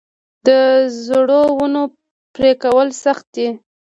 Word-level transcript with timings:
د 0.47 0.49
زړو 1.05 1.43
ونو 1.57 1.83
پرې 2.35 2.51
کول 2.63 2.87
سخت 3.03 3.25
دي؟ 3.35 3.47